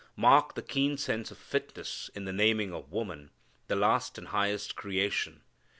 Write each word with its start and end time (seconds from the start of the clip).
Mark 0.15 0.55
the 0.55 0.63
keen 0.63 0.97
sense 0.97 1.29
of 1.29 1.37
fitness 1.37 2.09
in 2.15 2.25
the 2.25 2.33
naming 2.33 2.73
of 2.73 2.91
woman 2.91 3.29
the 3.67 3.75
last 3.75 4.17
and 4.17 4.29
highest 4.29 4.75
creation. 4.75 5.43